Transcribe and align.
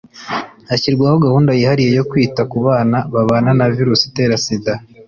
hashyirwaho 0.69 1.15
gahunda 1.25 1.51
yihariye 1.57 1.91
yo 1.97 2.03
kwita 2.09 2.41
ku 2.51 2.57
bana 2.65 2.97
babana 3.13 3.51
na 3.59 3.65
virusi 3.75 4.03
itera 4.09 4.35
Sida 4.43 4.73